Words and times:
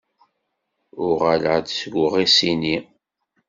Uɣaleɣ-d 1.07 1.67
seg 1.71 1.93
uɣisiṉni. 2.03 2.77